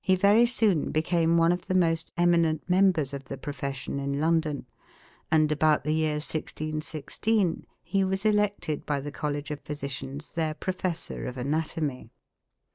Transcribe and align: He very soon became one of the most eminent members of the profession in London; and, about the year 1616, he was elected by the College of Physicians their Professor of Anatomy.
He 0.03 0.15
very 0.15 0.47
soon 0.47 0.89
became 0.89 1.37
one 1.37 1.51
of 1.51 1.67
the 1.67 1.75
most 1.75 2.11
eminent 2.17 2.67
members 2.67 3.13
of 3.13 3.25
the 3.25 3.37
profession 3.37 3.99
in 3.99 4.19
London; 4.19 4.65
and, 5.31 5.51
about 5.51 5.83
the 5.83 5.93
year 5.93 6.15
1616, 6.15 7.67
he 7.83 8.03
was 8.03 8.25
elected 8.25 8.83
by 8.87 8.99
the 8.99 9.11
College 9.11 9.51
of 9.51 9.59
Physicians 9.61 10.31
their 10.31 10.55
Professor 10.55 11.25
of 11.27 11.37
Anatomy. 11.37 12.09